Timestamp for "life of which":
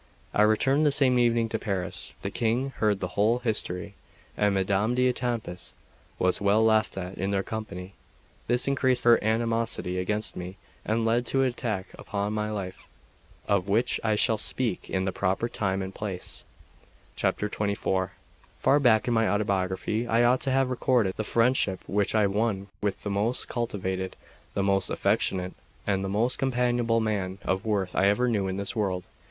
12.49-13.99